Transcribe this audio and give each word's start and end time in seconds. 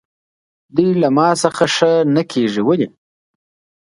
دوی 0.75 0.89
له 1.01 1.09
ما 1.17 1.29
څخه 1.41 1.65
ښه 1.75 1.91
نه 2.15 2.23
کېږي، 2.31 2.61
ولې؟ 2.65 2.87